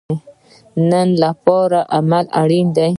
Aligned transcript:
د 0.07 0.07
نن 0.91 1.09
لپاره 1.23 1.79
عمل 1.97 2.25
اړین 2.41 2.67
دی 2.77 2.87